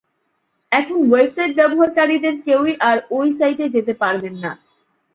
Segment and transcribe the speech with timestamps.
[0.71, 4.51] এখন ওয়েবসাইট ব্যবহারকারীদের কেউই আর ঐ সাইটে যেতে পারবেন না।